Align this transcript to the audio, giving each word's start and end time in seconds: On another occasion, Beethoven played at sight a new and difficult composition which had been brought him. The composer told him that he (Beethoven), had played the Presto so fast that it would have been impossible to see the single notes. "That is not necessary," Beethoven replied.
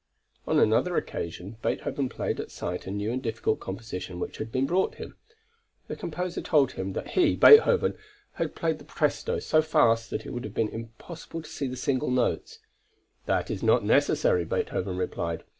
On 0.47 0.57
another 0.57 0.97
occasion, 0.97 1.57
Beethoven 1.61 2.09
played 2.09 2.39
at 2.39 2.49
sight 2.49 2.87
a 2.87 2.91
new 2.91 3.11
and 3.11 3.21
difficult 3.21 3.59
composition 3.59 4.19
which 4.19 4.37
had 4.39 4.51
been 4.51 4.65
brought 4.65 4.95
him. 4.95 5.15
The 5.87 5.95
composer 5.95 6.41
told 6.41 6.71
him 6.71 6.93
that 6.93 7.09
he 7.09 7.35
(Beethoven), 7.35 7.95
had 8.33 8.55
played 8.55 8.79
the 8.79 8.83
Presto 8.85 9.37
so 9.37 9.61
fast 9.61 10.09
that 10.09 10.25
it 10.25 10.31
would 10.31 10.43
have 10.43 10.55
been 10.55 10.69
impossible 10.69 11.43
to 11.43 11.47
see 11.49 11.67
the 11.67 11.75
single 11.77 12.09
notes. 12.09 12.57
"That 13.27 13.51
is 13.51 13.61
not 13.61 13.85
necessary," 13.85 14.43
Beethoven 14.43 14.97
replied. 14.97 15.43